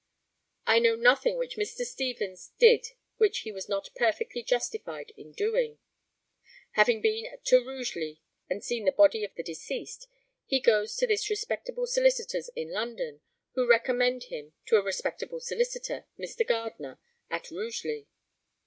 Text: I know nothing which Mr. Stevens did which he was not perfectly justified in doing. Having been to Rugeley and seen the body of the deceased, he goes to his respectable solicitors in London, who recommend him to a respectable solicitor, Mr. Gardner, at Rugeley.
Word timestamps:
I 0.65 0.79
know 0.79 0.95
nothing 0.95 1.37
which 1.37 1.57
Mr. 1.57 1.85
Stevens 1.85 2.53
did 2.57 2.87
which 3.17 3.41
he 3.41 3.51
was 3.51 3.69
not 3.69 3.93
perfectly 3.95 4.41
justified 4.41 5.11
in 5.15 5.31
doing. 5.31 5.77
Having 6.71 7.01
been 7.01 7.27
to 7.43 7.63
Rugeley 7.63 8.19
and 8.49 8.63
seen 8.63 8.85
the 8.85 8.91
body 8.91 9.23
of 9.23 9.35
the 9.35 9.43
deceased, 9.43 10.07
he 10.47 10.59
goes 10.59 10.95
to 10.95 11.05
his 11.07 11.29
respectable 11.29 11.85
solicitors 11.85 12.49
in 12.55 12.71
London, 12.71 13.21
who 13.53 13.69
recommend 13.69 14.23
him 14.23 14.53
to 14.65 14.77
a 14.77 14.81
respectable 14.81 15.39
solicitor, 15.39 16.07
Mr. 16.17 16.47
Gardner, 16.47 16.97
at 17.29 17.51
Rugeley. 17.51 18.07